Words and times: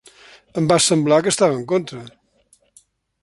Em 0.61 0.69
va 0.71 0.77
semblar 0.85 1.19
que 1.27 1.33
estava 1.35 1.57
en 1.59 1.63
contra. 1.73 2.03